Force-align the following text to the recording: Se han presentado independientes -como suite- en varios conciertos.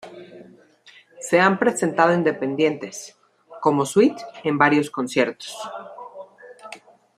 Se 1.19 1.39
han 1.39 1.59
presentado 1.59 2.11
independientes 2.15 3.15
-como 3.61 3.85
suite- 3.85 4.25
en 4.43 4.57
varios 4.57 4.89
conciertos. 4.89 5.55